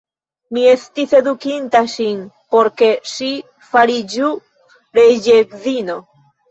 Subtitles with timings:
[0.55, 2.25] Mi estis edukinta ŝin,
[2.57, 3.31] por ke ŝi
[3.75, 4.35] fariĝu
[5.03, 6.03] reĝedzino.